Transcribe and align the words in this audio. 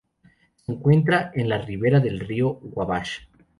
Se 0.55 0.71
encuentra 0.71 1.31
a 1.31 1.39
la 1.43 1.59
ribera 1.59 1.99
del 1.99 2.21
río 2.21 2.53
Wabash. 2.63 3.19